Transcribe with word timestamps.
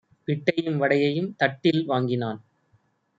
பிட்டையும் 0.27 0.77
வடையையும் 0.77 1.35
தட்டில் 1.35 1.85
வாங்கினான் 1.85 2.39